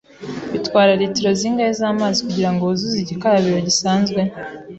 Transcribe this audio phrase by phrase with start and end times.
[0.53, 4.19] Bitwara litiro zingahe zamazi kugirango wuzuze igikarabiro gisanzwe?